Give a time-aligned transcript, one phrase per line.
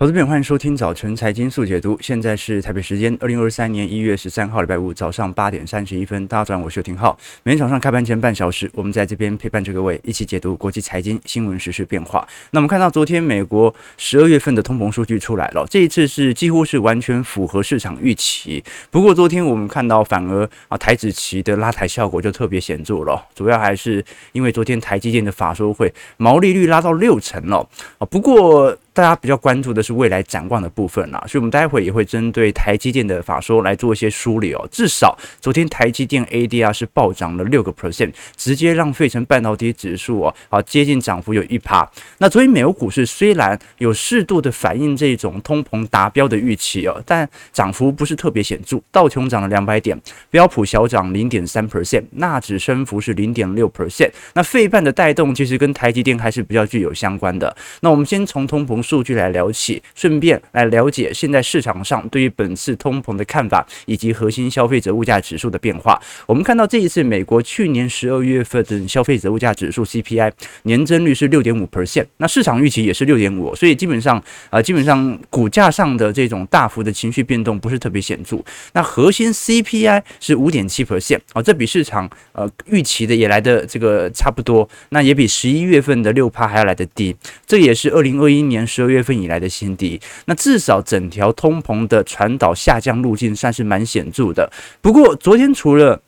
[0.00, 1.94] 投资朋友，欢迎收听早晨财经速解读。
[2.00, 6.26] 现在是台北时间二零二三年一月十三号礼拜五早上八点三十一分。
[6.26, 7.14] 大家早上，我是廷浩。
[7.42, 12.26] 每天早上开盘前半小时，我们在这边陪伴着各位一起解读国际财经新闻、时事变化。
[12.52, 18.64] 那我们看到昨天美国十二月份的通膨数据出来了，这一次是几乎是完全符合市场预期。
[18.90, 28.06] 不过昨天我们看到反而啊台子期的拉抬效果就特别显著了，主要还是因为昨天台积电的法说会毛利率拉到六成了啊。
[28.06, 34.68] 不过大家比较关注的是未来展望的部分啦，所以我们待会也会针对台积电的法说来做一些梳理哦。
[34.70, 41.88] 至少昨天台积电 ADR 是暴涨了六个 percent，直接让费城半导体指数哦，好接近涨幅有一趴。
[42.18, 48.80] 那昨天美国股市虽然有适度的反映这种通膨达标的预期哦，但涨幅不是特别显著。
[48.90, 49.96] 道琼涨了两百点，
[50.30, 54.10] 标普小涨零点三 percent，纳指升幅是零点六 percent。
[54.34, 57.56] 那费半的带动其实跟台积电还是比较具有相关的。
[57.82, 58.79] 那我们先从通膨。
[58.82, 66.00] 数据来聊起，顺便来了解现在市场上对于本次通膨的看法，以及核心消费者物价指数的变化。
[66.26, 70.30] 我们看到这一次美国去年十二月份的消费者物价指数 CPI
[70.62, 78.38] 年增率是六点五 percent，那市场预期也是六点五，所以基本上啊、呃，基本上股价上的这种大幅的情绪变动不是特别显著。
[78.72, 87.16] 那核心 CPI 是五点七 percent，啊，这比市场呃预期的也来的这个差不多，那也比十一月份的六趴还要来得低，
[87.46, 88.60] 这也是二零二一年。
[88.70, 94.48] 十二月份以来的新低，那至少整条通膨的传导下降路径算是蛮显著的。
[94.80, 96.00] 不过昨天除了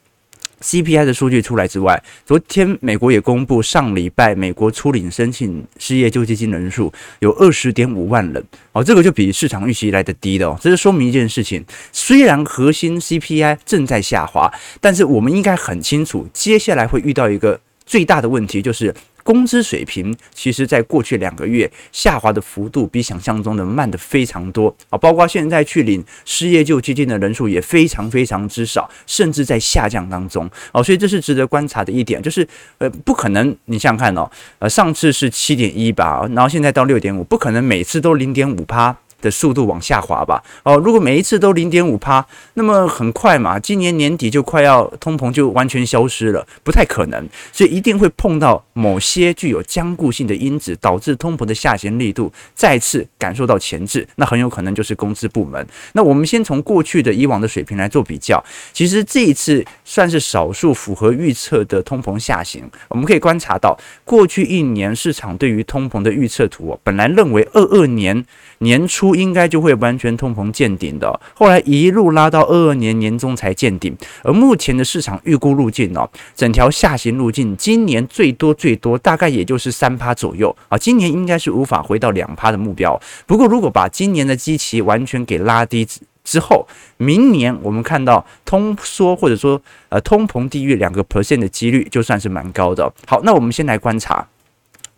[0.62, 10.56] CPI 的数据出来之外，昨天美国也公布上礼拜美国初领申请失业救济金人数有二十点五万人哦，这个就比市场预期来的低的哦。
[10.62, 14.48] 这就说明一件事情，虽然核心 CPI 正在下滑，
[14.80, 18.94] 但是我们应该很清楚，接下来会遇到一个最大的问题，就是。
[19.22, 24.98] 工资水平其实，在过去两个月下滑的幅度比想象中的慢得非常多啊！
[24.98, 32.46] 包括现在去领失业救济金的人数也非常非常之少，甚至在下降当中哦，所以这是值得观察的一点，就是
[32.78, 38.96] 呃，不可能你想想看哦，呃，上次是七点一吧，然后现在到六点五，不可能每次都零点五趴。
[39.22, 40.42] 的速度往下滑吧。
[40.64, 47.27] 哦，如果每一次都零点五趴，那么很快嘛，今年年底就快要通膨就完全消失了，不太可能。
[47.52, 54.06] 所以一定会碰到某些具有僵固性的因子，导致通膨的下行力度再次感受到钳制。
[54.16, 55.66] 那很有可能就是工资部门。
[55.92, 62.68] 那我们先从过去的以往的水平来做比较，其实这一次算是少数符合预测的通膨下行。
[62.88, 68.24] 我们可以观察到，过去一年市场对于通膨的预测图，本来认为二二年
[68.62, 69.12] 年初。
[69.12, 83.00] 应该就会完全通膨见顶的，后来一路拉到二二年年中才见顶，而目前的市场预估路径哦，整条下行路径，今年最多最多大概也就是三趴左右啊，今年应该是无法回到两趴的目标。
[83.27, 85.86] 不过如果把今年的基期完全给拉低
[86.24, 92.92] 之后，明年我们看到通缩或者说呃通膨低于两个 percent 的几率，就算是蛮高的。
[93.06, 94.27] 好，那我们先来观察。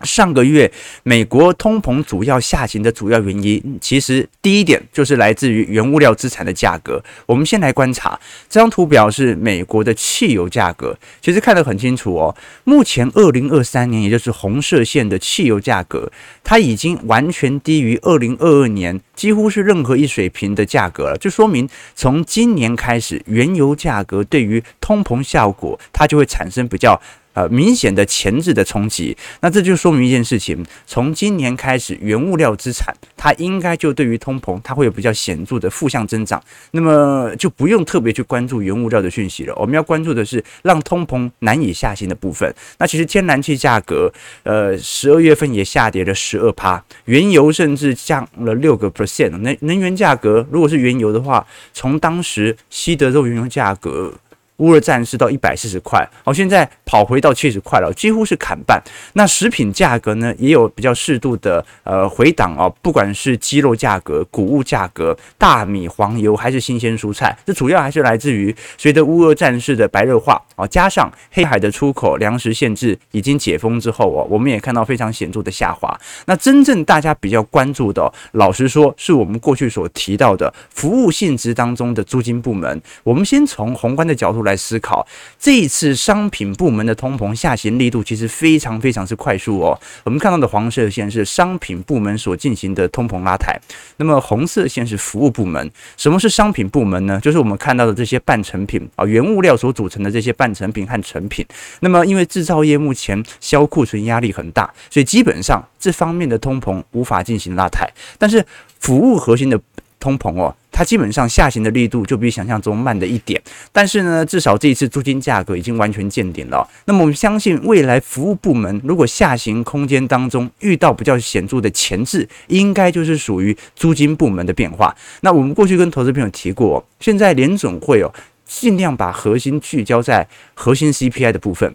[0.02, 0.70] 上个月
[1.02, 7.02] 美国通膨主要下行的主要原因，其实第一点就是来自于原物料资产的价格。
[7.26, 8.18] 我们先来观察
[8.48, 12.34] 这张图表，是美国的汽油价格，其实看得很清楚哦。
[12.64, 16.10] 目前二零二三年，也就是红色线的汽油价格，
[16.42, 21.16] 它已经完全低于二零二二年几乎是任何一水平的价格了。
[21.18, 27.00] 就说明从今年开始，原油价格对于通膨效果，它就会产生比较。
[27.34, 36.42] 呃，明显的前置的冲击，那这就说明一件事情：从今年开始，原物料资产它应该就对于通膨，它会有比较显著的负向增长。
[36.70, 42.52] 那么就不用特别去关注原物料的讯息了，我们要关注的是让通膨难以下行的部分。
[42.78, 44.12] 那其实天然气价格，
[44.44, 49.30] 呃，十二月份也下跌了十二趴，原油甚至降了六个 percent。
[49.38, 54.14] 能能源价格，如果是原油的话，从当时西德州原油价格。
[54.58, 58.80] 乌俄战事到一百四十块，好，现在跑回到七十块了，几乎是砍半。
[59.14, 75.98] 那食品价格呢，也有比较适度的呃回档哦，不管是鸡肉价格、谷物价格、大米、黄油还是新鲜蔬菜，这主要还是来自于随着乌俄战事的白热化哦，加上黑海的出口粮食限制已经解封之后哦，我们也看到非常显著的下滑。
[76.26, 82.80] 那真正大家比较关注的，老实说，是我们过去所提到的服务性质当中的租金部门。
[83.02, 84.43] 我们先从宏观的角度。
[84.44, 85.06] 来思考，
[85.38, 89.78] 这一次商品部门的通膨下行力度其实非常非常之快速哦。
[90.04, 93.58] 我们看到的黄色线是商品部门所进行的通膨拉抬，
[93.96, 95.70] 那么红色线是服务部门。
[95.96, 97.18] 什么是商品部门呢？
[97.20, 101.44] 就是我们看到的这些半成品啊，原物料所组成的这些半成品和成品。
[101.80, 107.88] 那么因为制造业目前销库存压力很大，所以基本上这方面的通膨无法进行拉抬，
[108.18, 108.44] 但是
[108.80, 109.58] 服务核心的
[109.98, 110.54] 通膨哦。
[110.74, 113.40] 它基本上下行的力度就比想象中慢了一点，
[113.70, 116.68] 但是呢，至少这一次租金价格已经完全见顶了。
[116.86, 124.92] 那么我们相信，未来服务部门如果下行空间当中遇到比较显著的前置，应该就是属于租金部门的变化。
[125.20, 128.12] 那我们过去跟投资朋友提过，现在联总会哦，
[128.44, 131.72] 尽量把核心聚焦在核心 CPI 的部分，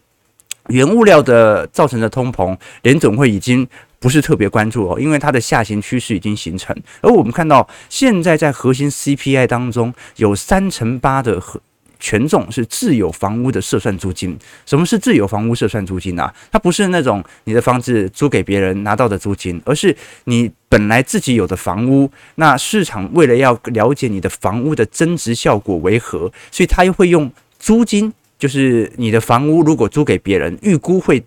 [0.68, 3.66] 原物料的造成的通膨，联总会已经。
[4.00, 6.76] 不是特别关注哦，因为它的下行趋势已经形成。
[7.02, 11.60] 而我们看到，现在在核心 CPI 当中，有三成八的和
[12.00, 14.38] 权重是自有房屋的设算租金。
[14.66, 16.34] 什么是自有房屋设算租金啊？
[16.50, 19.94] 它不是那种你的房子租给别人拿到的租金，而是
[20.24, 22.10] 你本来自己有的房屋。
[22.36, 27.30] 那市场为了要了解你的房屋的增值效果为何，所以它又会用
[27.60, 31.22] 租金，就是你的房屋如果租给别人，预估会。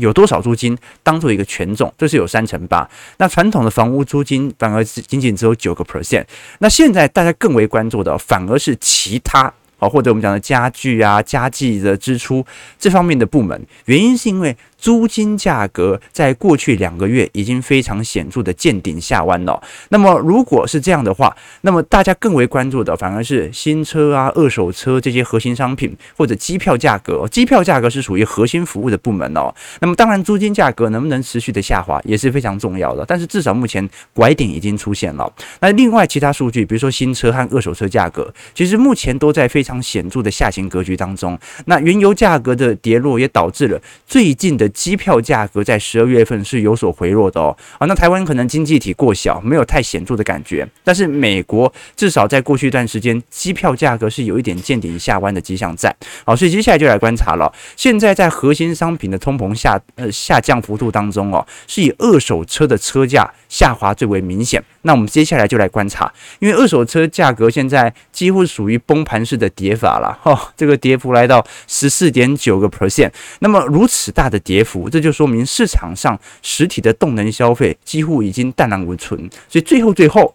[0.00, 2.88] 有多少租金当做一个权重，这是有三成八。
[3.18, 6.24] 那传统的房屋租金反而仅仅只有九个 percent。
[6.58, 9.52] 那现在大家更为关注的，反而是其他。
[9.78, 12.44] 好，或者我们讲的家具啊、家计的支出
[12.78, 19.62] 这方面的部门，原因是因为租金价格在过去两个月已经非常显著的见顶下弯了。
[19.90, 27.28] 那么如果是这样的话，那么大家更为关注的反而是新车啊、二手车这些核心商品，或者机票价格。
[27.28, 29.52] 机票价格是属于核心服务的部门哦。
[29.80, 33.04] 那么当然，租金价格能不能持续的下滑也是非常重要的。
[33.06, 35.30] 但是至少目前拐点已经出现了。
[35.60, 39.80] 那另外其他数据，比如说新车和二手车价格，其实目前都在非常。
[39.80, 47.56] 显著的下行格局当中，那原油价格的跌落也导致了最近的机票价格在十二月份是有所回落的哦。
[47.78, 55.94] 啊，那台湾可能经济体过小，没有太显著的感觉，但是美国至少在过去一段时间，机票价格是有一点见顶下弯的迹象在。
[56.24, 57.52] 好，所以接下来就来观察了。
[57.76, 64.62] 现在在核心商品的通膨下呃下降幅度当中哦，是以二手车的车价下滑最为明显。
[64.82, 69.48] 那我们接下来就来观察，因为二手车价格现在几乎属于崩盘式的。
[69.60, 73.10] 跌法了 哈，这个跌幅来到十四点九个 percent，
[73.40, 80.34] 那么如此大的跌幅，这就说明市场上实体的动能消费几乎已经荡然无存，所以最后最后。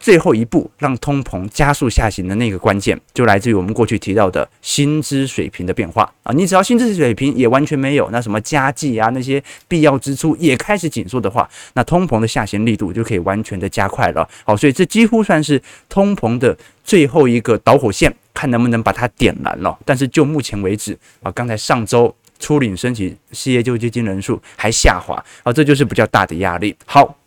[0.00, 6.32] 最后一步让通膨加速下行的那个关键，就来自于我们过去提到的薪资水平的变化啊！
[6.32, 14.26] 你只要薪资水平也完全没有，那什么家计啊，那些必要支出也开始紧缩的话，那通膨的下行力度就可以完全的加快了。
[14.44, 19.78] 好，所以这几乎算是通膨的最后一个导火线，看能不能把它点燃了。
[19.84, 26.74] 但是就目前为止啊，刚才上周初领申请失业救济金人数还下滑啊，这就是比较大的压力。
[26.86, 27.19] 好。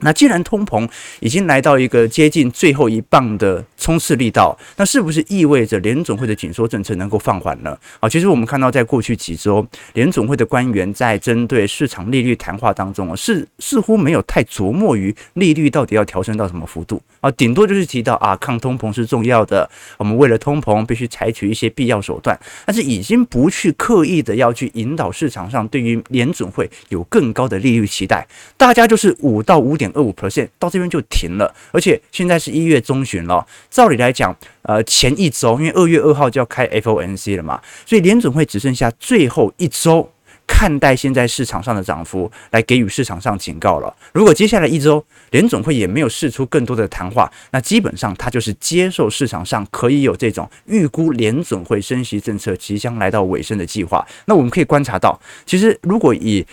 [0.00, 0.88] 那既然通膨
[1.20, 7.76] 已经来到一个接近最后一棒的冲刺力道，那是不是意味着联准会的紧缩政策能够放缓呢？
[8.00, 28.26] 啊，其实我们看到在过去几周，联准会的官员在针对市场利率谈话当中啊，是似乎没有太琢磨于利率到底要调升到什么幅度啊，顶多就是提到啊，抗通膨是重要的，我们为了通膨必须采取一些必要手段，但是已经不去刻意的要去引导市场上对于联准会有更高的利率期待，
[28.58, 29.85] 大家就是五到五点。
[29.94, 33.46] 二五 percent 到这边就停了，而且现在是一月中旬了。
[33.70, 40.10] 照理来讲，呃，前一周因为二月二号就要开 FOMC 了嘛，所以联准会只剩下最后一周
[40.46, 43.92] 看待现在市场上的涨幅来给予市场上警告了。
[44.12, 54.06] 如果接下来一周联总会也没有释出更多的谈话，那基本上它就是接受市场上可以有这种预估联总会升息政策即将来到尾声的计划。
[54.26, 56.46] 那我们可以观察到，其实如果以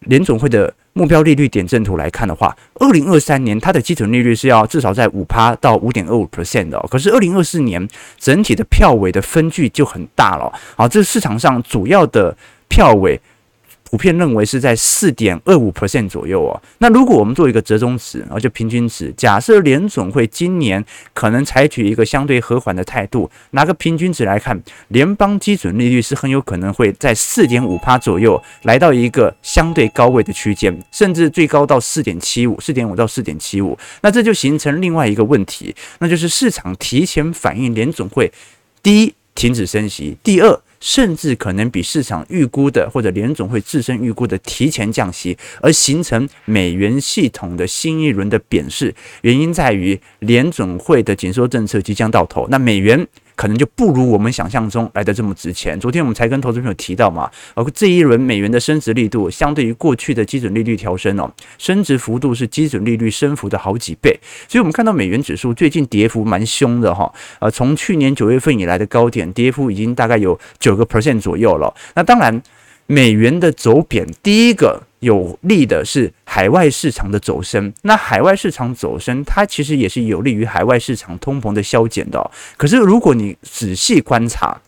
[0.00, 7.86] 联总会的目标利率点阵图来看的话，二零二三年它的基准利率是要至少在五趴到五点二五 percent 的，可是二零二四年
[8.18, 10.50] 整体的票尾的分距就很大了。
[10.74, 12.34] 好，这是市场上主要的
[12.68, 13.20] 票尾。
[13.88, 16.60] 普遍认为是在四点二五 percent 左右哦。
[16.78, 33.78] 那如果我们做一个折中值，而就平均值，假设联总会今年可能采取一个相对和缓的态度，拿个平均值来看，联邦基准利率是很有可能会在四点五趴左右，来到一个相对高位的区间，甚至最高到四点七五，四点五到四点七五。
[34.02, 38.32] 那这就形成另外一个问题，那就是市场提前反映联总会
[38.82, 40.60] 第一停止升息，第二。
[40.80, 48.94] 甚至可能比市场预估的，或者联总会自身预估的提前降息，而形成美元系统的新一轮的贬势。
[49.22, 55.78] 原因在于联总会的紧缩政策即将到头，那美元可能就不如我们想象中来的这么值钱。
[55.78, 64.18] 昨天我们才跟投资朋友提到嘛，而这一轮美元的升值力度，相对于过去的基准利率调升哦，升值幅度是基准利率升幅的好几倍。
[64.48, 71.72] 所以，我们看到美元指数最近跌幅蛮凶的哈，呃，从去年九月份以来的高点，跌幅已经大概有九个 percent 左右了。
[71.94, 72.42] 那当然。
[72.88, 77.72] 美元的走贬，第一个有利的是海外市场的走升。
[77.82, 82.30] 那海外市场走升，它其实也是有利于海外市场通膨的消减的。
[82.56, 84.60] 可是如果你仔细观察，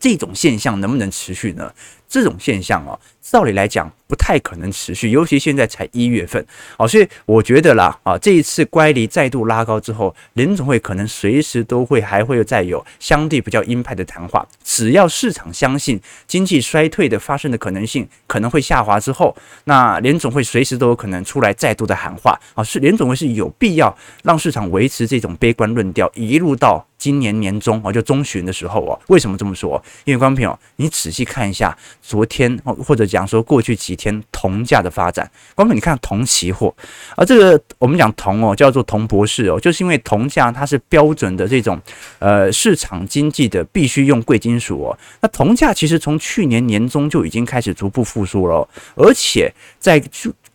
[0.00, 1.72] 这种现象能不能持续呢？
[2.08, 6.44] 这种现象哦，照理来讲不太可能持续，尤其现在才一月份，
[6.78, 14.46] 哦，所以我觉得啦，啊，这一次乖离再度拉高之后，联总会可能随时都会还会再有相对比较鹰派的谈话。
[14.64, 28.98] 只要市场相信经济衰退的发生的可能性可能会下滑之后，那联总会随时都有可能出来再度的喊话，啊，是联总会是有必要让市场维持这种悲观论调，一路到今年年中哦，就中旬的时候哦。
[29.08, 29.82] 为什么这么说？
[30.04, 31.76] 因为观众朋友，你仔细看一下。
[32.08, 36.74] 昨天或者讲说过去几天铜价的发展，光看你看铜期货，
[37.18, 41.78] 而这个我们讲铜哦，叫做铜博士哦，就是因为铜价它是标准的这种
[42.18, 44.98] 呃市场经济的必须用贵金属哦。
[45.20, 50.02] 那铜价其实从去年年中就已经开始逐步复苏了，而且在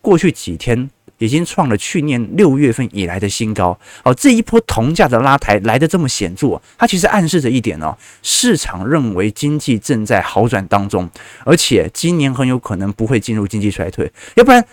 [0.00, 0.90] 过去几天。
[1.24, 11.08] 已经创了去年六月份以来的新高哦，这一波铜价的拉抬来的这么显著，它其实暗示着一点哦，市场认为经济正在好转当中，
[11.44, 14.64] 而且今年很有可能不会进入经济衰退，要不然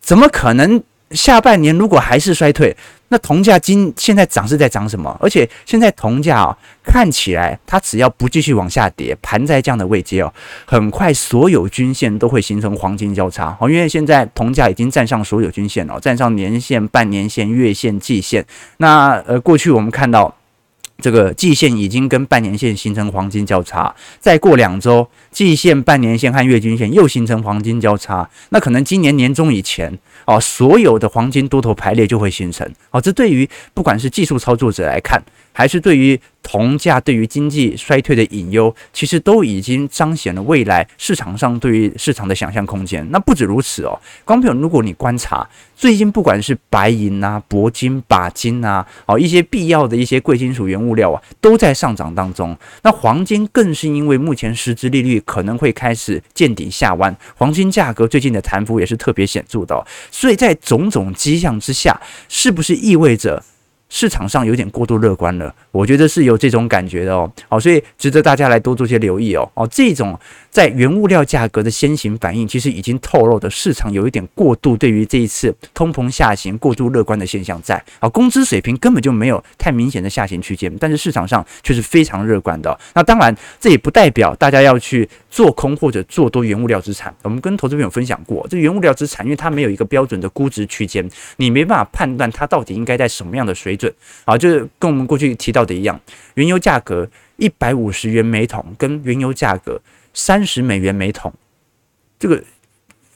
[0.00, 0.82] 怎么可能？
[1.12, 2.76] 下半年如果还是衰退，
[3.08, 5.16] 那铜价今现在涨是在涨什么？
[5.20, 10.32] 而且现在铜价哦，看起来它只要不继续往下跌，盘在这样的位阶哦，
[10.64, 13.68] 很快所有均线都会形成黄金交叉哦。
[13.68, 18.44] 因为现在铜价已经站上所有均线了，站上年线、半年线、月线、季线。
[18.78, 20.34] 那呃，过去我们看到。
[21.00, 29.98] 这个季线已经跟半年线形成黄金交叉，再过两周，季线、半年线和月均线又形成黄金交叉，那可能今年年中以前
[30.32, 33.00] 哦，所有的黄金多头排列就会形成哦。
[33.00, 35.22] 这对于不管是技术操作者来看，
[35.52, 43.06] 还是对于铜价对于经济衰退的隐忧，其实都已经彰显了未来市场上对于市场的想象空间。
[43.10, 52.56] 那不止如此哦，光朋友，如果你观察最近，不管是白银啊、铂金、钯金啊，哦，一些必要的一些贵金属原物料啊，都在上涨当中。
[52.82, 59.86] 那黄金更是因为目前实质利率可能会开始见底下弯，黄金价格最近的弹幅也是特别显著的。
[60.10, 63.44] 所以在种种迹象之下，是不是意味着？
[63.94, 67.30] 市场上有点过度乐观了，我觉得是有这种感觉的哦。
[67.46, 69.46] 好，所以值得大家来多做些留意哦。
[69.52, 70.18] 哦，这种
[70.48, 77.84] 在原物料价格的先行反应，其实已经透露的市场有一点过度对于这一次通膨下行过度乐观的现象在。
[77.98, 82.76] 啊，工资水平根本就没有太明显的下行区间，但是市场上却是非常乐观的。
[82.94, 87.14] 那当然，这也不代表大家要去做空或者做多原物料资产。
[87.20, 91.06] 我们跟投资朋友分享过，这原物料资产因为它没有一个标准的估值区间，
[91.36, 93.81] 你没办法判断它到底应该在什么样的水准。
[94.24, 95.98] 啊，就是跟我们过去提到的一样，
[96.34, 99.80] 原油价格一百五十元每桶，跟原油价格
[100.12, 101.32] 三十美元每桶，
[102.18, 102.42] 这个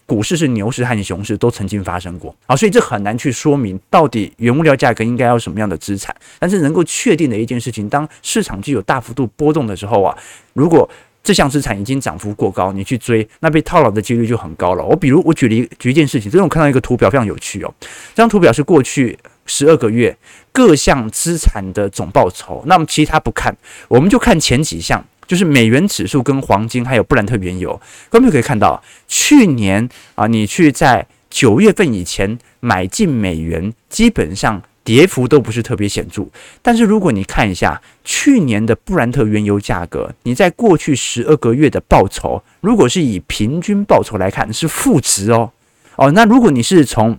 [0.07, 6.15] 股市是牛市和熊市都曾经发生过啊，所以这很难去说明到底原物料价格应该要什么样的资产。
[6.39, 10.17] 但是能够确定的一件事情，当市场具有大幅度波动的时候啊，
[10.53, 10.89] 如果
[11.25, 14.85] 这项资产已经涨幅过高，你去追，那被套牢的几率就很高了。
[14.85, 17.75] 我比如我举了一举一件事情，最近我看到一个图表非常有趣哦，
[18.15, 20.17] 这张图表是过去十二个月
[20.53, 22.63] 各项资产的总报酬。
[22.67, 23.57] 那么其他不看，
[23.89, 27.81] 我们就看前几项，就是美元指数跟黄金还有布兰特原油。
[28.11, 34.63] 各位可以看到，去年啊，你去在九月份以前买进美元，基本上。
[34.87, 36.29] 跌幅都不是特别显著，
[36.63, 45.51] 但是如果你看一下去年的布兰特原油价格，你在过去十二个月的报酬，如果是以平均报酬来看，是负值哦。
[45.97, 47.19] 哦，那如果你是从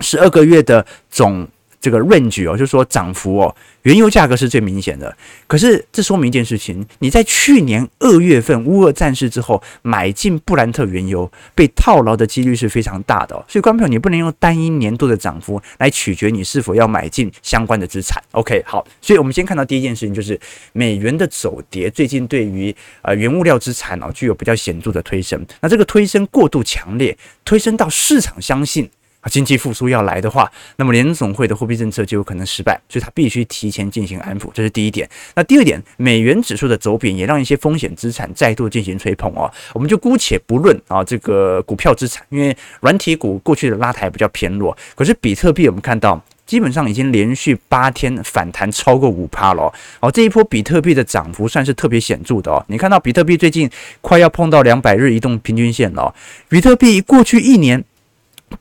[0.00, 1.48] 十二个月的总。
[1.78, 5.14] 这个 range 哦，就是说涨幅哦，原油价格是最明显的。
[5.46, 13.36] 可是这说明一件事情，你在去年二月份乌俄战事之后买进布兰特原油，被套牢的几率是非常大的。
[13.46, 18.20] 所以，观众朋友，你不能用单一年度的涨幅来取决你是否要买进相关的资产。
[18.32, 20.40] OK，好，所以我们先看到第一件事情，就是
[20.72, 25.46] 美元的走跌，最近对于呃原物料资产哦具有比较显著的推升。
[25.60, 28.90] 那这个推升过度强烈，推升到市场相信。
[29.28, 35.08] 经济复苏要来的话，那么联总会的货币政策就有可能失败，所以它必须提前进行安抚，这是第一点。
[35.34, 39.50] 那第二点，美元指数的走贬也让一些风险资产再度进行吹捧哦。
[39.72, 49.72] 我们就姑且不论啊这个股票资产，因为软体股过去的拉抬比较偏弱，可是比特币我们看到基本上已经连续八天反弹超过五趴了。
[50.00, 52.64] 好，这一波比特币的涨幅算是特别显著的哦。
[52.68, 53.68] 你看到比特币最近
[54.00, 56.14] 快要碰到两百日移动平均线了，
[56.48, 57.84] 比特币过去一年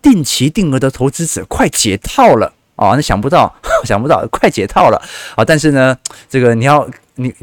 [0.02, 3.54] 定期定额的投资者快解套了哦，那想不到，
[3.86, 5.02] 想不到，快解套了
[5.36, 5.44] 啊！
[5.46, 5.98] 但是呢，
[6.30, 6.88] 这个你要。
[7.18, 7.34] 你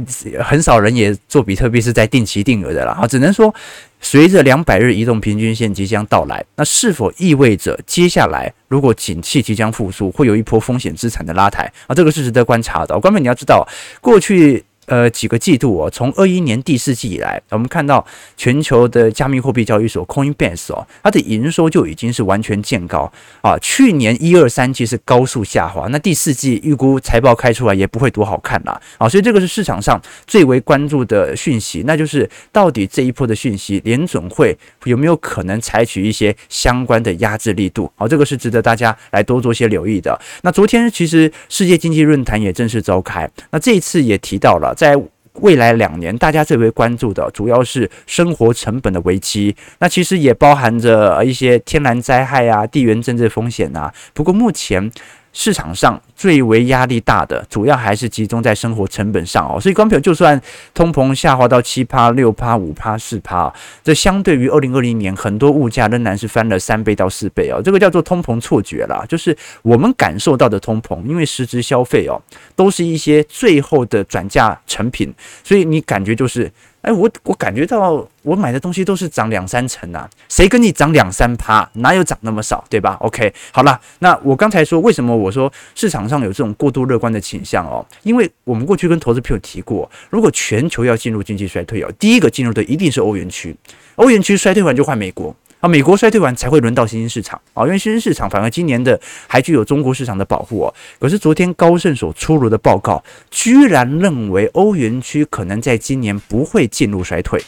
[0.45, 3.55] 很少人也做比特币是在定期定额的啦，啊，只能说
[4.03, 11.95] 随着两百日移动平均线即将到来，那是否意味着接下来如果景气即将复苏，会有一波风险资产的拉抬啊？
[11.95, 13.01] 这个是值得观察的。
[13.01, 13.67] 关键你要知道，
[14.03, 14.63] 过去。
[14.87, 18.05] 呃，几个季度哦，从二一年第四季以来，我们看到
[18.37, 23.11] 全球的加密货币交易所 Coinbase 哦，它的营收就已经是完全见高
[23.43, 23.57] 啊。
[23.59, 29.09] 去年一二三季是高速下滑，那第四季预估财报开出来也不会多好看啦啊。
[29.09, 37.91] 所以这个是市场上最为关注的讯息，那就是到底这一波的讯息，联准会有没有可能采取一些相关的压制力度？
[37.97, 40.19] 好，这个是值得大家来多做些留意的。
[40.43, 44.75] 那昨天其实世界经济论坛也正式召开，那这一次也提到了。
[44.75, 44.97] 在
[45.41, 53.91] 未来两年，大家最为关注的主要是生活成本的危机，那其实也包含着一些天然灾害啊、地缘政治风险啊。
[54.12, 54.93] 不过目前，
[55.33, 59.59] 市场上最为压力大的，主要还是集中在生活成本上哦。
[59.61, 60.41] 所以，光票就算
[60.75, 67.61] 通膨下滑到七趴、六趴、五趴、四趴，这相对于二零二零年，很多物价仍然是翻了三倍到四倍哦。
[67.65, 72.21] 这个叫做通膨错觉啦，就是我们感受到的通膨，因为实质消费哦，
[72.55, 75.12] 都是一些最后的转嫁成品，
[75.43, 76.53] 所以你感觉就是。
[76.83, 81.69] 哎，我我感觉到我买的东西都是涨两三成啊，谁跟你涨两三趴？
[81.75, 87.87] 哪有涨那么少，对吧？OK，好了，那我刚才说为什么我说市场上有这种过度乐观的倾向哦？
[88.03, 93.57] 因为我们过去跟投资朋友提过，如果全球要进入经济衰退哦，第一个进入的一定是欧元区，
[93.95, 95.35] 欧元区衰退完就换美国。
[95.62, 100.75] 啊，美国衰退完才会轮到新兴市场啊，因为新兴市场反而今年的还具有中国市场的保护哦。
[100.99, 103.00] 可是昨天高盛所出炉的报告，
[103.31, 107.40] 居然认为欧元区可能在今年不会进入衰退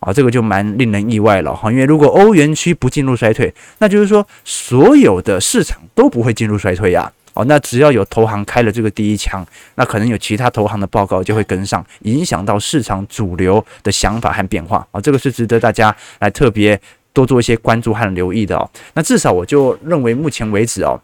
[0.00, 1.70] 啊，这个就蛮令人意外了哈。
[1.70, 7.12] 因为如果欧元区不进入衰退，那就是说所有的市场都不会进入衰退呀。
[7.34, 15.00] 哦，那只要有投行开了这个第一枪，那可能有其他投行的报告就会跟上，影响到市场主流的想法和变化啊。
[15.00, 16.80] 这个是值得大家来特别。
[17.12, 21.00] 多做一些关注和留意的哦，那至少我就认为目前为止哦，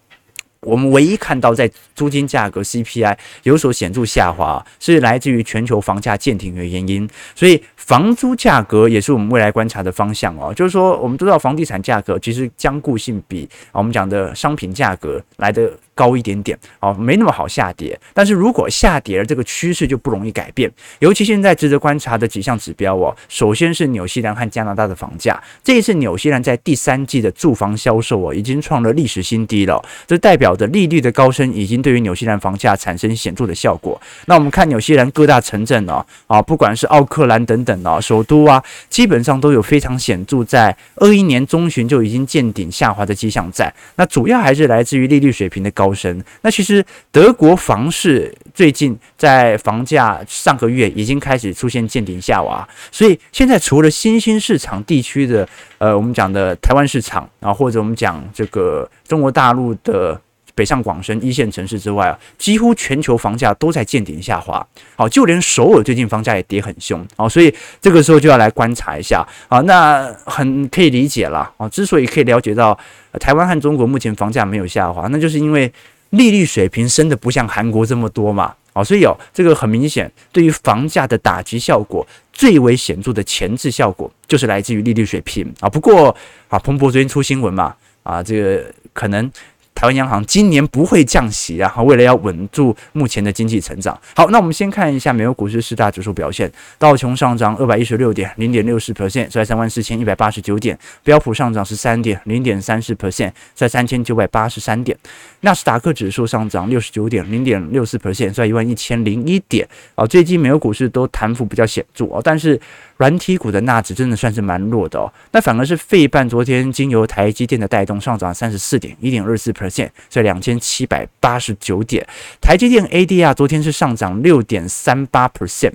[0.61, 10.53] 我们唯一看到在租金价格 CPI 有所显著下滑，是来自于全球房价见顶的原因，所以房租价格也是我们未来观察的方向哦。
[10.55, 15.73] 就是说，我们都知道房地产价格其实将固性比我们讲的商品价格来的。
[15.99, 17.99] 高一点点哦，没那么好下跌。
[18.15, 20.71] 但是如果下跌了，这个趋势就不容易改变。
[21.01, 25.43] 尤其现在值得观察的几项指标哦，首先是纽西兰和加拿大的房价。
[25.65, 29.85] 这一次纽西兰在第三季的住房销售哦，已经创了历史新低了。
[30.07, 34.01] 这代表着利率的高升已经对于纽西兰房价产生显著的效果。
[34.27, 43.75] 那我们看纽西兰各大城镇哦，啊，不管是奥克兰等等哦，首都啊，基本上都有非常显著在二一年中旬就已经见顶下滑的迹象在。
[43.97, 45.88] 那主要还是来自于利率水平的高。
[45.89, 55.49] 高升，那其实德国房市最近在房价上个月已经开始出现见顶下滑，所以现在除了新兴市场地区的，
[55.79, 60.21] 呃，我们讲的台湾市场啊，或者我们讲这个中国大陆的
[60.59, 64.67] 北上广深一线城市之外啊，几乎全球房价都在见顶下滑。
[64.97, 67.07] 好，就连首尔最近房价也跌很凶。
[67.17, 72.77] 好，所以这个时候就要来观察一下啊，那很可以理解了啊，之所以可以了解到。
[73.21, 75.73] 台湾和中国目前房价没有下滑，那就是因为
[76.11, 85.69] 利率水平升得不像韩国这么多嘛，啊，所以有这个很明显，对于房价的打击效果最为显著的前置效果，就是来自于利率水平啊。
[85.69, 86.15] 不过
[86.49, 89.31] 啊，彭博昨天出新闻嘛，啊，这个可能。
[89.79, 93.97] 台湾央行今年不会降息啊，为了要稳住目前的经济成长。
[94.13, 104.97] 好，那我们先看一下美国股市四大指数表现，道琼上涨二百一十六点，零点六四 percent，在三万四千一百八十九点；标普上涨十三点，零点三四 percent，在三千九百八十三点；
[105.43, 109.65] 纳斯达克指数上涨六十九点，零点六四 percent，在一万一千零一点。
[109.95, 112.61] 啊，最近美国股市都弹幅比较显著哦，但是。
[112.99, 119.68] 软体股的纳指真的算是蛮弱的哦，那反而是费半昨天经由台积电的带动上涨三十四点一点二四 percent，
[120.09, 122.07] 在两千七百八十九点。
[122.41, 125.73] 台积电 ADR 昨天是上涨六点三八 percent，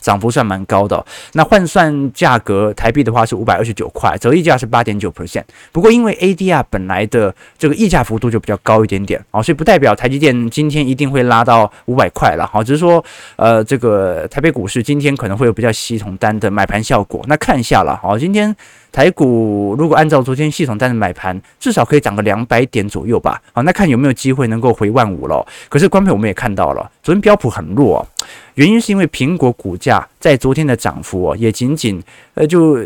[0.00, 1.04] 涨幅算蛮高的。
[1.32, 5.44] 那换算价格台币的话是五百二十九块，折溢价是八点九 percent。
[5.72, 12.46] 不过因为 ADR 本来的这个溢价幅度就比较高一点点啊，所以不代表台积电今天一定会拉到五百块了。
[12.46, 13.04] 好，只是说
[13.36, 17.22] 呃，这个台北股市今天可能会有比较系统单的买盘效果。
[17.26, 18.54] 那看一下了，好，今天。
[18.90, 23.40] 台股如果按照昨天系统单的买盘，至少可以涨个两百点左右吧。
[23.52, 25.46] 好，那看有没有机会能够回万五了。
[25.68, 28.04] 可是观众我们也看到了，昨天标普很弱，
[28.54, 32.02] 原因是因为苹果股价在昨天的涨幅哦，也仅仅
[32.34, 32.78] 呃就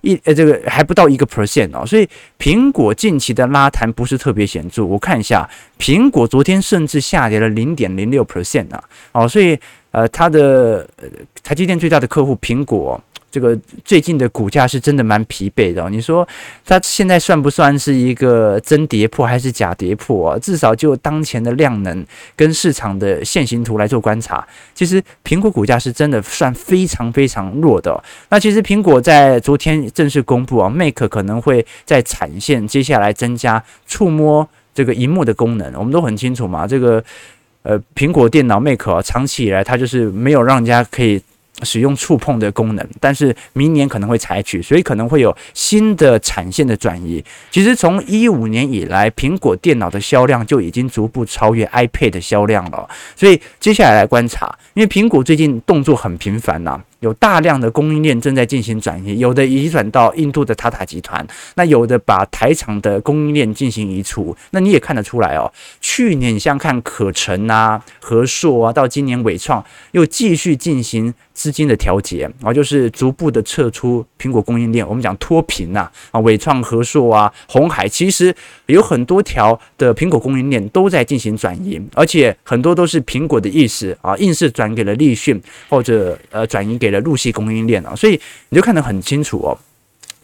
[0.00, 4.84] 一呃这个还不到一个 percent 哦，所以苹果近期的拉弹不是特别显著。
[4.84, 8.82] 我看一下，苹果昨天甚至下跌了零点零六 percent 啊。
[9.12, 9.58] 哦，所以
[9.92, 10.84] 呃它的
[11.44, 13.00] 台积电最大的客户苹果。
[13.30, 15.88] 这个最近的股价是真的蛮疲惫的。
[15.88, 16.28] 你说
[16.66, 20.38] 它现在算不算是一个真跌破还是假跌破啊？
[20.38, 22.04] 至少就当前的量能
[22.36, 28.04] 跟市场的线形图来做观察，其实苹果股价是真的算非常非常弱的。
[28.28, 35.72] 那其实苹果在昨天正式公布啊，Mac 可能会在产线接下来增加触摸这个荧幕的功能。
[35.78, 37.02] 我们都很清楚嘛，这个
[37.62, 41.22] 呃苹果电脑 Mac 啊，长期以来它就是没有让人家可以。
[41.64, 47.22] 使用触碰的功能，但是明年可能会采取，所以可能会有新的产线的转移。
[47.52, 52.88] 其实从一五年以来，苹果电脑的销量就已经逐步超越 iPad 的销量了。
[53.14, 64.34] 所以接下来来观察，因为苹果最近动作很频繁呐、有大量的供应链正在进行转移，有的移转到印度的塔塔集团，那有的把台厂的供应链进行移除。
[64.52, 74.88] 那你也看得出来哦，去年像看可成啊、和硕啊，到今年伟创又继续进行资金的调节，然后就是逐步的撤出苹果供应链。
[74.88, 78.32] 我们讲脱贫呐，啊，伟创、和硕啊、红海，其实
[78.66, 86.91] 有很多条的苹果供应链都在进行转移，而且很多都是苹果的意思啊，硬是转给了立讯或者呃转移给。
[86.92, 89.58] 的陆系供应链啊，所以你就看得很清楚哦，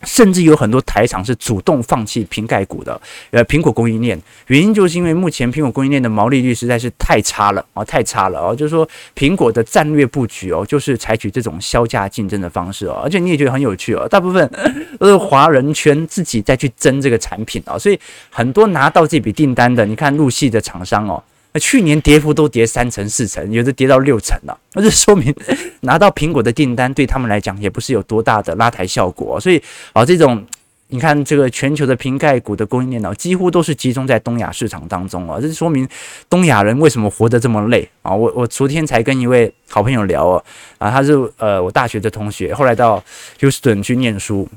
[0.05, 3.01] 甚至有很多台厂是主动放弃苹概股的，
[3.33, 14.49] 呃，苹果供应链，原因就是因为目前苹果供应链的毛利率实在是太差了啊，太差了哦，就是说苹果的战略布局哦，就是采取这种削价竞争的方式哦，而且你也觉得很有趣哦，大部分
[15.01, 17.99] 都是华人圈自己再去争这个产品啊，所以
[18.31, 21.21] 很多拿到这笔订单的，你看陆系的厂商哦。
[21.59, 25.35] 去年跌幅都跌三成四成，有的跌到六成了，那就说明
[25.81, 29.41] 拿到苹果的订单对他们来讲也不是有多大的拉抬效果。
[29.41, 30.45] 所以啊，这种
[30.89, 35.87] 你看这个全球的瓶盖股的供应链呢，几乎都是集中在东亚市场当中啊，这说明
[36.31, 38.15] 东亚人为什么活得这么累啊。
[38.15, 40.45] 我我昨天才跟一位好朋友聊哦，
[40.79, 43.03] 啊，他是呃我大学的同学，后来到
[43.39, 44.49] 休斯顿去念书。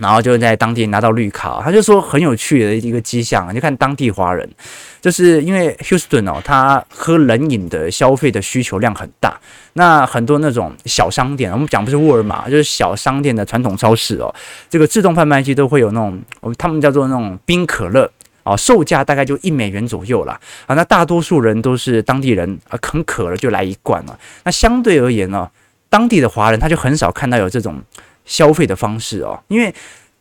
[0.00, 4.48] 然后就在当地拿到绿卡，他就说很有趣的一个迹象，你看当地华人，
[4.98, 9.38] 就是因为 Houston 哦，他喝冷饮的消费的需求量很大，
[9.74, 14.34] 那很多那种小商店，我们讲不是沃尔玛，就是小商店的传统超市哦，
[14.70, 16.18] 这个自动贩卖机都会有那种，
[16.56, 18.10] 他们叫做那种冰可乐
[18.42, 20.40] 啊，售价大概就一美元左右啦。
[20.66, 25.46] 啊，那大多数人都是当地人啊，很渴了就来一罐了，那相对而言呢，
[25.90, 27.82] 当地的华人他就很少看到有这种。
[28.30, 29.74] 消费的方式哦，因为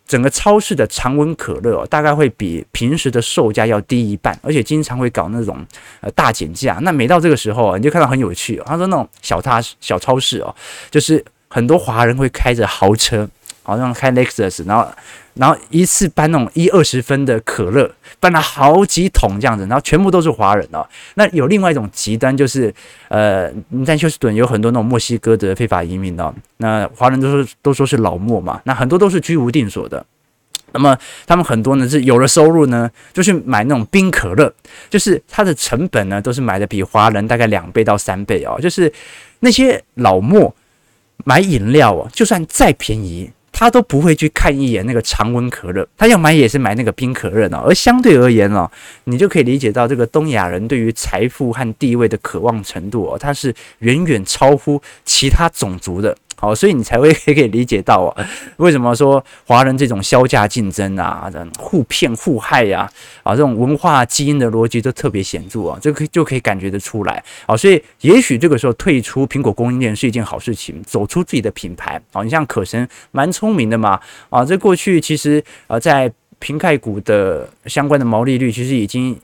[0.08, 5.64] 整个超市的常温可乐哦，大概会比平时的售价要低一半，而且经常会搞那种
[6.02, 6.80] 呃大减价。
[6.82, 8.60] 那每到这个时候啊，你就看到很有趣。
[8.66, 10.56] 他说那种小超小超市哦，
[10.90, 13.30] 就是很多华人会开着豪车。
[13.70, 14.92] 好像开 Lexus，然后，
[15.36, 20.86] 然后一次搬那种一二十分的可乐，搬了好几桶这样子，然后全部都是华人哦。
[21.14, 22.74] 那有另外一种极端，就是
[23.10, 26.34] 呃，你在休斯顿有很多那种墨西哥的非法移民哦。
[26.58, 30.04] 那华人都说都说是老墨嘛，那很多都是居无定所的。
[30.72, 34.54] 那么他们很多呢是有了收入呢，就去买那种冰可乐，
[34.90, 38.60] 就是它的成本呢都是买的比华人大概两倍到三倍哦。
[38.62, 38.92] 就是
[39.40, 40.54] 那些老墨
[41.26, 43.32] 买饮料哦，就算再便宜。
[43.60, 47.62] 他都不会去看一眼那个常温可乐，他要买也是买那个冰可乐呢。
[47.68, 48.72] 而相对而言哦，
[49.04, 56.16] 你就可以理解到这个东亚人对于财富和地位的渴望程度哦，他是远远超乎其他种族的。
[56.40, 58.26] 好，所以你才会 可以理解到啊，
[58.58, 62.90] 为什么说华人这种削价竞争啊、互骗互害呀、
[63.24, 67.58] 啊，这种文化基因的逻辑都特别显著啊，这可以就可以感觉得出来啊。
[67.58, 72.24] 所以也许这个时候退出苹果供应链是一件好事情，走出自己的品牌啊。
[72.24, 74.00] 你像可神蛮聪明的嘛，
[74.30, 79.20] 啊，这过去其实啊，在平盖股的相关的毛利率其实已经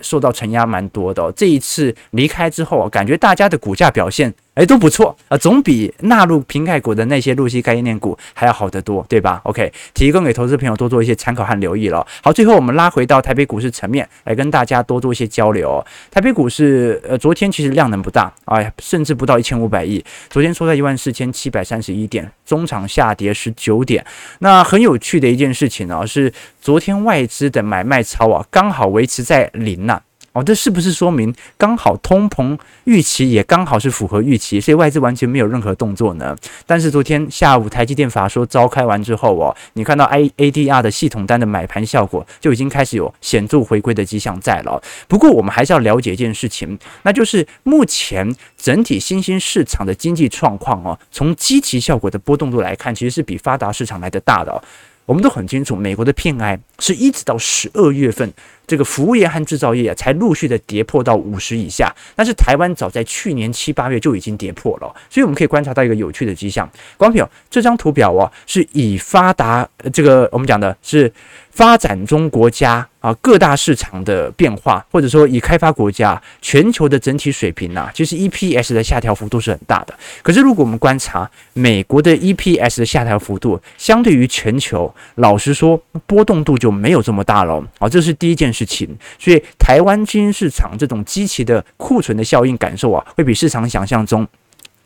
[0.00, 1.30] 受到承压蛮多的。
[1.32, 12.04] 这一次离开之后，感觉大家的股价表现哎，都不错啊，总比纳入平盖股的那些陆系概念股还要好得多，对吧？OK，提供给投资朋友多做一些参考和留意了。
[12.22, 15.84] 好，最后我们拉回到台北股市层面来跟大家多做一些交流。
[16.10, 24.02] 台北股市呃，昨天其实量能不大啊，甚至不到一千五百亿，昨天收在一万四千七百三十一点，中场下跌十九点。
[24.38, 30.00] 那很有趣的一件事情呢，是昨天外资的买卖超啊，刚好维持在零呐。
[30.36, 36.36] 哦，这是不是说明刚好通膨预期也刚好是符合预期，所以外资完全没有任何动作呢？
[36.66, 44.82] 但是昨天下午台积电法说召开完之后哦，你看到 I ADR 的系统单的买盘效果就已经开始有显著回归的迹象在了。
[45.08, 54.62] 不过我们还是要了解一件事情，那就是目前整体新兴市场的经济状况哦，从积极效果的波动度来看，其实是比发达市场来得大的。
[55.06, 58.32] 我们都很清楚，美国的 PMI 是一直到十二月份，
[58.66, 61.94] 这个服务业和制造业啊，才陆续的跌破到五十以下。
[62.14, 66.68] 但是台湾早在去年七八月就已经跌破了，所以我们可以观察到一个有趣的迹象。
[66.96, 71.12] 光表，这张图表哦，是以发达这个我们讲的是。
[71.56, 79.94] 发展中国家啊，各大市场的变化，或者说以开发国家全球的整体水平呐、啊，其实 EPS 的下调幅度是很大的。
[80.22, 87.64] 可是如果我们观察美国的 EPS 的下调幅度，相对于全球，老实说波动度就没有这么大了。
[87.78, 88.94] 好，这是第一件事情。
[89.18, 94.28] 所以台湾新兴市场这种积极的库存的效应感受啊，会比市场想象中。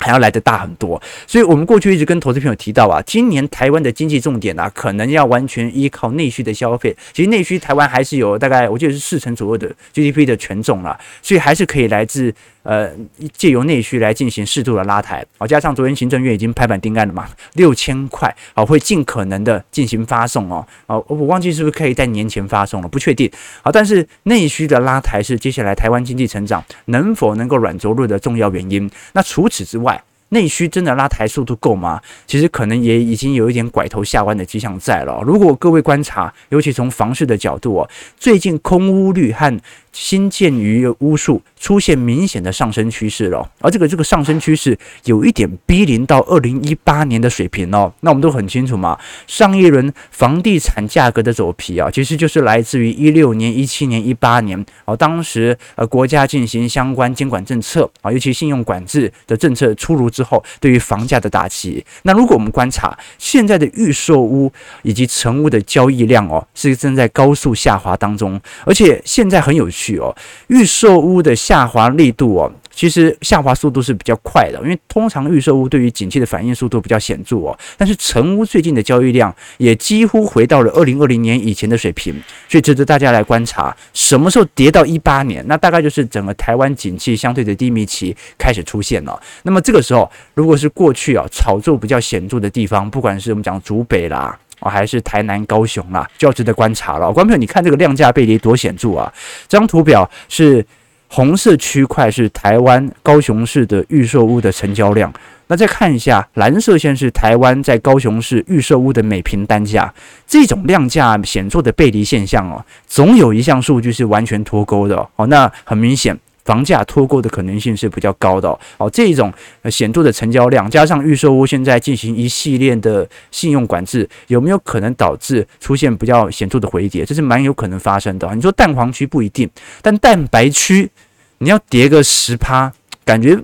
[0.00, 6.96] 还要来的大很多，所以我们过去一直跟投资朋友提到啊，今年台湾的经济重点啊，可能要完全依靠内需的消费。
[7.12, 12.90] 其实内需台湾还是有大概，我记得是四成左右的 GDP 的权重了，所以还是可以来自呃
[13.32, 15.24] 借由内需来进行适度的拉抬。
[15.38, 20.66] 好，加上昨天行政院已经拍板定案了嘛，六千块好会尽可能的进行发送哦。
[20.86, 23.30] 哦，我忘记是不是可以在年前发送了，不确定。
[23.62, 28.90] 好，但是内需的拉抬是接下来台湾经济成长能否能够软着陆的重要原因。
[29.12, 32.00] 那除此之外，内需真的拉抬速度够吗？
[32.24, 35.20] 其实可能也已经有一点拐头下弯的迹象在了。
[35.26, 39.60] 如果各位观察，尤其从房市的角度哦，最近空屋率和
[39.92, 47.92] 新建余屋数出现明显的上升趋势了，而这个这个上升趋势有一点逼临到二零一八年的水平哦。
[48.00, 61.84] 那我们都很清楚嘛，上一轮房地产价格的走皮啊，其实就是来自于一六年、一七年、一八年哦，当时呃国家进行相关监管政策啊，尤其信用管制的政策出炉之后，对于房价的打击。
[62.04, 69.79] 那如果我们观察现在的预售屋以及成屋的交易量哦，是正在高速下滑当中，而且现在很有趣。
[69.80, 70.14] 去哦，
[70.48, 77.58] 预售屋的下滑力度哦，其实下滑速度是比较快的，因为通常预售屋对于景气的反应速度比较显著哦。
[77.78, 82.14] 但是成屋最近的交易量也几乎回到了二零二零年以前的水平，
[82.48, 89.18] 所以值得大家来观察，什么时候跌到一八年，那大概就是整个台湾景气相对的低迷期开始出现了。
[89.44, 94.38] 那么这个时候，如果是过去啊炒作比较显著的地方，不管是我们讲竹北啦。
[94.60, 97.12] 哦，还是台南、高雄啦，就要值得观察了。
[97.12, 99.12] 观众朋友，你看这个量价背离多显著啊！
[99.48, 100.64] 这张图表是
[101.08, 105.12] 红色区块是台湾高雄市的预售屋的成交量，
[105.48, 109.92] 那再看一下蓝色线是台湾在高雄市预售屋的每平单价。
[110.26, 115.26] 这种量价显著的背离现象哦，总有一项数据是完全脱钩的哦。
[115.26, 116.16] 那很明显。
[116.50, 119.32] 房价脱钩的可能性是比较高的哦，哦，这种
[119.70, 127.04] 显著的成交量加上预售屋现在进行一系列的信用管制，有没有可能导致出现比较显著的回跌？
[127.04, 128.28] 这是蛮有可能发生的。
[128.34, 129.48] 你说蛋黄区不一定，
[129.80, 130.90] 但蛋白区
[131.38, 132.72] 你要跌个十趴，
[133.04, 133.38] 感觉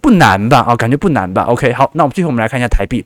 [0.00, 0.60] 不难吧？
[0.60, 3.04] 啊，感觉不难吧？OK，好，那我们最后我们来看一下台币。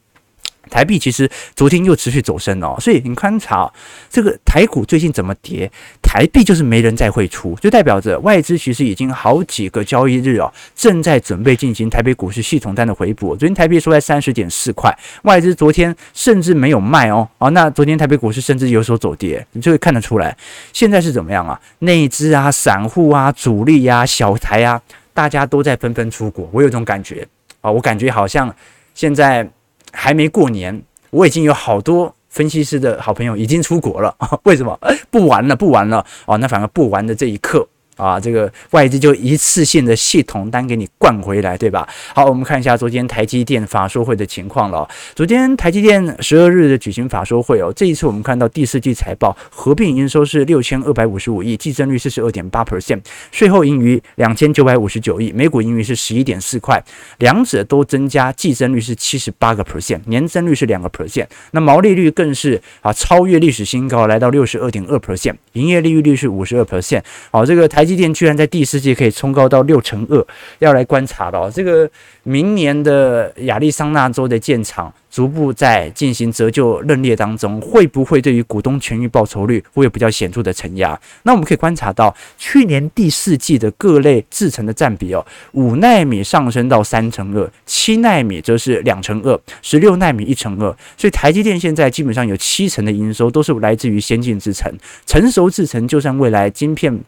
[0.68, 3.68] 台币其实昨天又持续走升哦，所以你观察
[4.08, 5.68] 这个台股最近怎么跌，
[6.12, 13.36] 台币就是没人再汇出，就代表着外资其实已经好几个交易日哦，正在准备进行台北股市系统单的回补。
[13.36, 14.92] 昨天台币收在三十点四块，
[15.22, 20.36] 外资昨天甚至没有卖哦，啊，那昨天台北股市甚至有所走跌，你就会看得出来，
[20.72, 21.60] 现在是怎么样啊？
[21.78, 24.82] 内资啊、散户啊、主力、啊、小台啊，
[25.14, 27.24] 大家都在纷纷出国，我有种感觉
[27.60, 28.52] 啊，我感觉好像
[28.94, 29.48] 现在。
[29.92, 34.14] 还没过年，我已经有好多分析师的好朋友已经出国了。
[34.44, 34.78] 为什么？
[35.10, 36.38] 不玩了，不玩了哦。
[36.38, 37.68] 那反而不玩的这一刻。
[38.00, 41.86] 啊，这个外资就一次性的系统单给你灌回来，对吧？
[42.14, 44.88] 好，我们看一下昨天台积电法说会的情况了。
[45.14, 56.82] 昨天台积电十二日的举行法说会哦，这一次我们看到第四季财报合并营收是六千二百五十五亿，季增率四十二点八 percent，税后盈余两千九百五十九亿，每股盈余是十一点四块，
[57.18, 67.02] 两者都增加，季增率是七十八个 percent，年增率是两个 percent，那毛利率更是啊超越历史新高，来到六十二点二 percent，营业利率率是五十二 percent。
[67.30, 70.24] 好，这个台积电居然在第四季可以冲高到六成二，
[70.60, 71.50] 要来观察了。
[71.50, 71.90] 这个
[72.22, 80.96] 明年的亚利桑那州的建厂逐步在进行折旧认列当中，会不会对于股东权益报酬率会有比较显著的承压？
[81.24, 90.76] 那我们可以观察到，去年第四季的各类制程的占比哦，五纳米上升到三成二，七纳米则是两成二，十六纳米一成二。
[90.96, 94.72] 所以台积电现在基本上有七成的营收都是来自于先进制程，
[95.06, 97.00] 成熟制程就算未来晶片。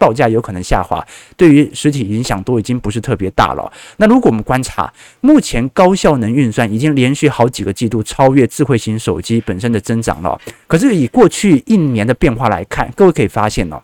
[0.00, 3.70] 报价有可能下滑，对于实体影响都已经不是特别大了。
[3.98, 10.40] 那如果我们观察，目前高效能运算已经连续好几个季度超越智慧型手机本身的增长了。
[10.66, 13.82] 可是以过去一年的变化来看，各位可以发现哦，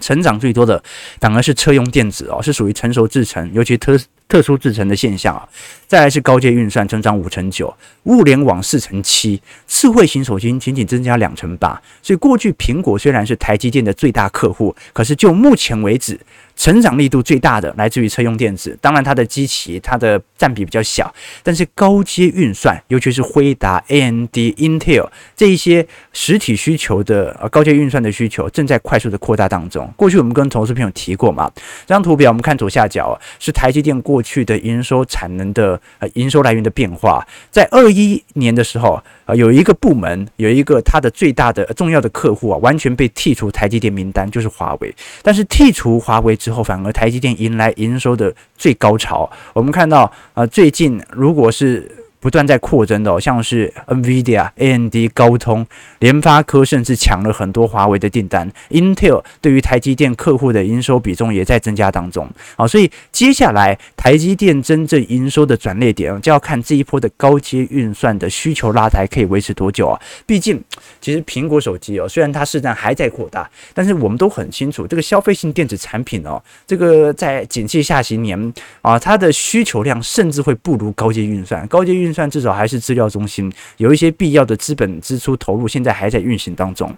[0.00, 0.82] 成长最多的
[1.20, 5.48] 反而是车用电子哦，是属于成熟制程，尤其特特殊制成的现象啊。
[5.86, 7.72] 再来是高阶运算增长五成九，
[8.04, 11.80] 物联网四成七，智慧型手机仅仅增加两成八。
[12.02, 16.18] 所以过去苹果虽然是台积电的最大客户，可是就目前为止，
[16.56, 18.76] 成长力度最大的来自于车用电子。
[18.80, 21.12] 当然它的机器它的占比比较小，
[21.42, 29.92] 但是高阶运算，尤其是辉达、AMD、Intel 这一些实体需求的呃高阶运算的需求正在快速的扩大当中。
[29.96, 31.50] 过去我们跟投资朋友提过嘛，
[31.86, 35.80] 这张图表我们看左下角是台积电过去的营收产能的。
[35.98, 44.94] 呃，营收来源的变化，在二一年的时候，啊，有一个部门有一个它的最大的重要的客户啊，完全被剔除台积电名单，就是华为。
[45.22, 49.30] 但是剔除华为之后，反而台积电迎来营收的最高潮。
[49.52, 51.90] 我们看到，呃，最近如果是
[52.24, 55.66] 不断在扩增的，哦，像是 NVIDIA、AMD、高通、
[55.98, 58.50] 联发科，甚至抢了很多华为的订单。
[58.70, 62.26] Intel 对于台积电客户的营收比重也在增加当中。
[62.56, 70.00] 好，所以接下来台积电真正营收的转捩点，就要看这一波的高阶运算的需求拉抬可以维持多久啊？
[70.24, 70.58] 毕竟，
[71.02, 82.13] 其实苹果手机哦，虽然它市占还在扩大，但是我们都很清楚，这个消费性电子产品哦，这个在景气下行年啊，它的需求量甚至会不如高阶运算，高阶运。
[82.14, 86.96] 算至少还是资料中心，有一些必要的资本支出投入，现在还在运行当中。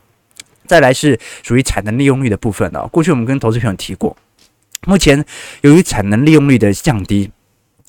[0.67, 2.87] 再来是属于产能利用率的部分哦。
[2.93, 4.15] 过去我们跟投资朋友提过，
[4.87, 5.25] 目前
[5.63, 7.31] 由于产能利用率的降低，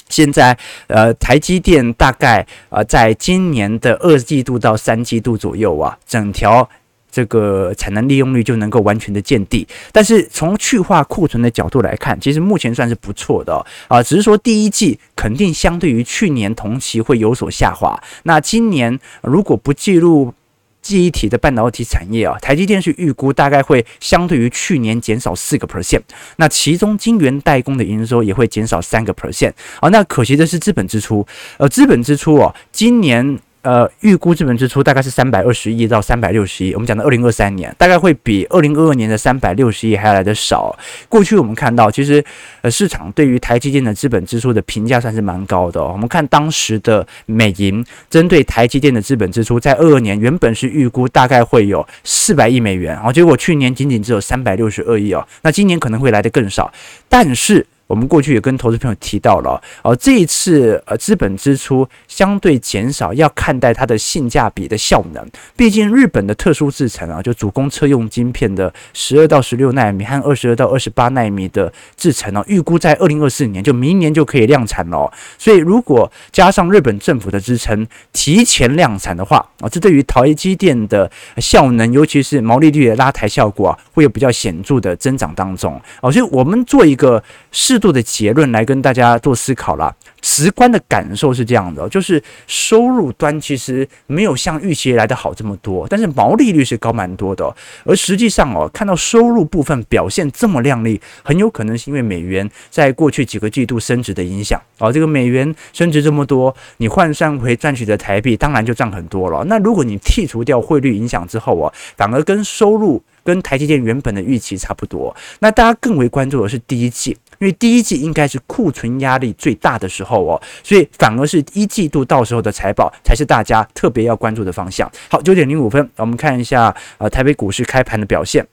[0.07, 6.69] 现在呃台积电大概呃在今年的二季度到三季度左右啊，整条。
[7.09, 17.99] 这个产能利用率就能够完全的见底，但是从去化库存的角度来看，其实目前算是不错的啊，只是说第一季肯定相对于去年同期会有所下滑。
[18.23, 20.33] 那今年如果不计入
[20.81, 26.01] 记忆体的半导体产业啊，台积电是预估大概会相对于去年减少四个 percent，
[26.35, 29.89] 那其中晶圆代工的营收也会减少三个 percent 啊。
[29.89, 31.25] 那可惜的是资本支出，
[31.57, 33.39] 呃，资本支出哦，今年。
[33.67, 36.71] 呃，预估资本支出大概是三百二十亿到三百六十亿。
[36.71, 40.73] 我们讲的二零二三年，大概会比二零二二年的三百六十亿还要来得少。
[41.09, 42.23] 过去我们看到，其实
[42.61, 45.83] 呃，市场对于台积电的资本支出的评价算是蛮高的。
[45.83, 55.27] 我们看当时的美银针对台积电的资本支出，在二二年原本是预估大概会有四百亿美元，哦，结果去年仅仅只有三百六十二亿哦。
[55.41, 56.71] 那今年可能会来得更少，
[57.09, 57.67] 但是。
[57.87, 65.23] 我们过去也跟投资朋友提到了，哦，这一次呃资本支出相对减少，要看待它的性价比的效能。
[65.55, 75.11] 毕竟日本的特殊制程啊，就主攻车用晶片的十二到十六纳米和二十二到二十八纳米的制程哦，预估在二零二四年就明年就可以量产了。
[75.37, 85.79] 所以如果加上日本政府的支撑，提前量产的话啊，这对于台积电的效能，尤其是毛利率的拉抬效果啊，会有比较显著的增长当中。
[86.01, 87.77] 哦，所以我们做一个适。
[87.77, 89.93] 度的结论来跟大家做思考啦，
[90.29, 97.55] 直观的感受是这样的，就是收入端其实没有像预期来的好这么多，但是毛利率是高蛮多的。
[97.85, 104.91] 而实际上哦，看到收入部分表现这么亮丽，很有可能是因为美元在过去几个季度升值的影响哦。
[104.91, 109.45] 这个美元升值这么多，你换算回赚取的台币，当然就涨很多了。
[109.45, 115.15] 那如果你剔除掉汇率影响之后哦，反而跟收入跟台积电原本的预期差不多。
[115.39, 117.15] 那大家更为关注的是第一季。
[117.39, 124.91] 因为第一季应该是库存压力最大的时候哦，所以反而是一季度到时候的财报才是大家特别要关注的方向。
[125.09, 128.45] 好，九点零五分，我们看一下呃台北股市开盘的表现。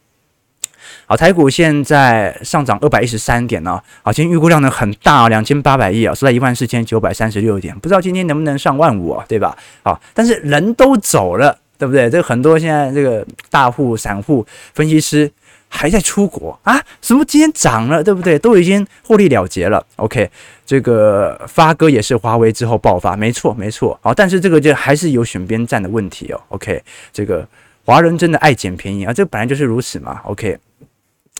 [1.06, 3.80] 好，台股现在上涨二百一十三点呢。
[4.02, 9.56] 好，今天预估量呢很大，两千八百亿啊，收在一万四千九百三十六点，不知道今天能不能上万五啊，对吧？
[9.82, 12.08] 好，但是人都走了，对不对？
[12.10, 15.30] 这很多现在这个大户、散户、分析师。
[15.76, 16.80] 还在出国啊？
[17.02, 18.38] 什么今天涨了，对不对？
[18.38, 19.84] 都已经获利了结了。
[19.96, 20.30] OK，
[20.64, 23.98] 这个发哥也是华为之后爆发，没错没错。
[24.00, 26.40] 好，但是这个就还是有选边站的问题哦。
[26.50, 26.80] OK，
[27.12, 27.46] 这个
[27.84, 30.20] 华人真的爱捡便宜啊，这本来就是如此嘛。
[30.24, 30.56] OK，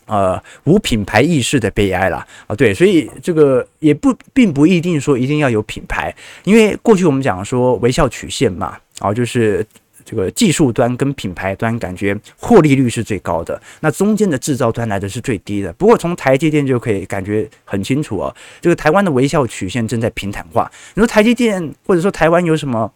[0.05, 9.65] 呃，无品牌意识的悲哀啦啊，对，所以这个也不并不一定说一定要有品牌，因为过去我们讲说微笑曲线嘛，啊，就是
[10.05, 15.73] 这个技术端跟品牌端感觉获利率是最高的，那中间的制造端来的是最低的。
[15.73, 20.71] 不过从台积电就可以感觉很清楚哦，这个台湾的微笑曲线正在平坦化。
[20.93, 22.89] 你说台积电或者说台湾有什么？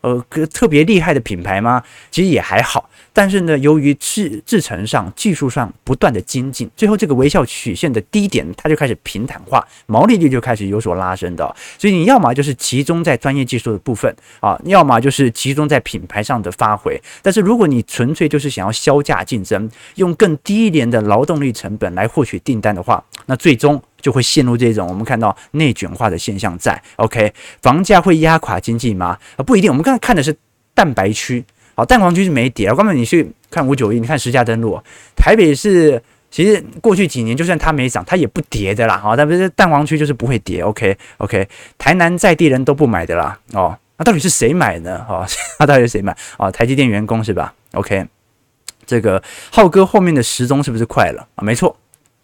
[0.00, 0.22] 呃，
[0.52, 1.82] 特别厉害的品牌吗？
[2.10, 11.56] 其实也还好，但是呢，由于制制程上、技术上不断的精进，最后这个微笑曲线的低点它就开始平坦化，毛利率就开始有所拉升的。
[11.78, 17.00] 所以你要么就是集中在专业技术的部分啊，要么就是集中在品牌上的发挥。
[17.22, 23.82] 但是如果你纯粹就是想要削价竞争，用更低一点的劳动力成本来获取订单的话，那最终。
[24.04, 26.78] 就会陷入这种我们看到内卷化的现象在。
[26.96, 29.18] OK，房价会压垮经济吗？
[29.36, 29.70] 啊，不一定。
[29.70, 30.36] 我们刚才看的是
[30.74, 31.42] 蛋白区，
[31.74, 32.72] 好，蛋黄区是没跌。
[32.74, 34.80] 刚才你去看五九一，你看十价登录，
[35.16, 36.00] 台北是
[36.30, 38.96] 其实过去几年就算它没涨，它也不跌的啦。
[38.98, 40.60] 好，但是蛋黄区就是不会跌。
[40.62, 41.48] OK，OK，
[41.78, 43.38] 台南在地人都不买的啦。
[43.52, 45.04] 哦，那到底是谁买呢？
[45.08, 45.26] 哦，
[45.58, 46.16] 那到底是谁买？
[46.38, 48.06] 哦，台积电员工是吧？OK，
[48.86, 51.42] 这个浩哥后面的时钟是不是快了啊？
[51.42, 51.76] 没错。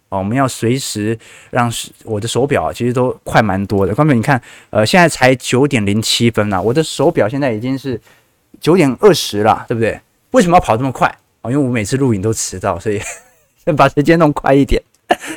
[0.09, 1.17] 哦，我们要随时
[1.51, 1.71] 让
[2.03, 3.95] 我的手表其实都快蛮多的。
[3.95, 7.97] 刚才你看，呃，现在才九点零七分了，我的手表现在已经是
[8.61, 9.99] 九点二十了，对不对？
[10.31, 11.09] 为什么要跑这么快？
[11.41, 13.01] 啊，因为我每次录影都迟到，所以
[13.65, 14.81] 先把时间弄快一点，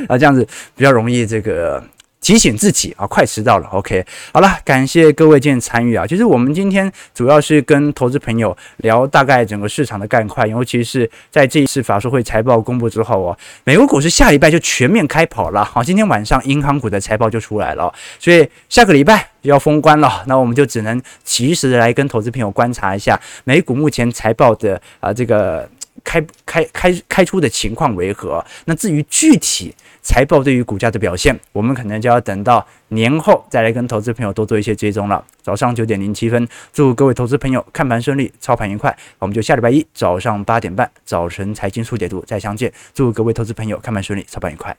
[0.07, 0.47] 啊，这样子
[0.77, 1.83] 比较容易这个。
[2.25, 3.68] 提醒自己啊，快迟到了。
[3.68, 4.03] OK，
[4.33, 6.07] 好了，感谢各位今天参与啊。
[6.07, 15.62] 其实我们今天主要是跟投资朋友聊大概整个市场的概况，尤其是在这一次法说会财报公布之后哦，美国股市下礼拜就全面开跑了。
[15.62, 20.25] 好，今天晚上银行股的财报就出来了，所以下个礼拜要封关了。
[20.27, 25.68] 那我们就只能及时的来跟投资朋友观察一下美股目前财报的啊这个。
[26.03, 28.45] 开开开开出的情况为何？
[28.66, 35.24] 那至于具体财报对于股价的表现，我们可能就要等到年后再来跟投资朋友多做一些追踪了。
[35.42, 38.94] 早上九点零七分，祝各位投资朋友看盘顺利，操盘愉快。
[39.18, 42.70] 我们就下礼拜一早上八点半早晨财经速解读再相见。
[42.92, 44.76] 祝各位投资朋友看盘顺利，操盘愉快。